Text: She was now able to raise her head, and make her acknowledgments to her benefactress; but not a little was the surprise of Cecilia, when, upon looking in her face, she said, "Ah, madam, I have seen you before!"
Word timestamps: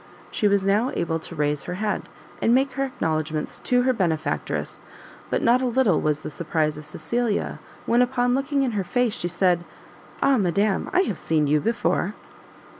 She 0.31 0.47
was 0.47 0.65
now 0.65 0.89
able 0.95 1.19
to 1.19 1.35
raise 1.35 1.65
her 1.65 1.75
head, 1.75 2.09
and 2.41 2.55
make 2.55 2.71
her 2.71 2.85
acknowledgments 2.85 3.59
to 3.65 3.83
her 3.83 3.93
benefactress; 3.93 4.81
but 5.29 5.43
not 5.43 5.61
a 5.61 5.67
little 5.67 6.01
was 6.01 6.23
the 6.23 6.31
surprise 6.31 6.75
of 6.79 6.87
Cecilia, 6.87 7.59
when, 7.85 8.01
upon 8.01 8.33
looking 8.33 8.63
in 8.63 8.71
her 8.71 8.83
face, 8.83 9.13
she 9.13 9.27
said, 9.27 9.63
"Ah, 10.19 10.39
madam, 10.39 10.89
I 10.91 11.01
have 11.01 11.19
seen 11.19 11.45
you 11.45 11.59
before!" 11.61 12.15